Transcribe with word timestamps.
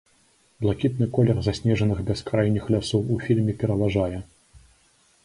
Блакітны 0.65 1.05
колер 1.17 1.37
заснежаных 1.47 2.01
бяскрайніх 2.07 2.63
лясоў 2.77 3.05
у 3.17 3.19
фільме 3.27 3.53
пераважае. 3.65 4.19